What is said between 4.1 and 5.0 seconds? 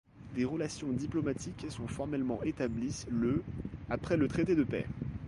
le traité de paix.